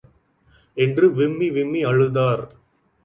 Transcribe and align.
என்று 0.77 1.05
விம்மி 1.13 1.49
விம்மி 1.49 1.81
அழுதார். 1.85 2.43